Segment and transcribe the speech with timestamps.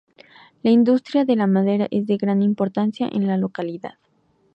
[0.63, 3.99] La industria de la madera es de gran importancia en la localidad.